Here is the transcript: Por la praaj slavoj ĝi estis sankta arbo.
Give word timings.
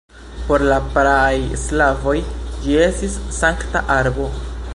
Por 0.47 0.63
la 0.69 0.77
praaj 0.95 1.59
slavoj 1.65 2.17
ĝi 2.65 2.81
estis 2.87 3.23
sankta 3.41 3.87
arbo. 4.03 4.33